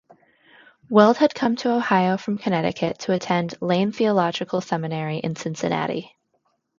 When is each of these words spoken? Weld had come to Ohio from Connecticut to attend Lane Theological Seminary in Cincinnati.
Weld 0.89 1.17
had 1.17 1.35
come 1.35 1.55
to 1.57 1.71
Ohio 1.75 2.17
from 2.17 2.39
Connecticut 2.39 2.97
to 3.01 3.13
attend 3.13 3.61
Lane 3.61 3.91
Theological 3.91 4.59
Seminary 4.59 5.19
in 5.19 5.35
Cincinnati. 5.35 6.17